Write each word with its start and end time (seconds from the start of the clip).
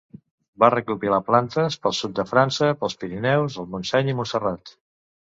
Va 0.61 0.67
recopilar 0.73 1.17
plantes 1.25 1.75
pel 1.83 1.93
sud 1.97 2.15
de 2.19 2.25
França, 2.31 2.69
pels 2.79 2.97
Pirineus, 3.03 3.57
el 3.65 3.69
Montseny 3.75 4.09
i 4.11 4.17
Montserrat. 4.21 4.73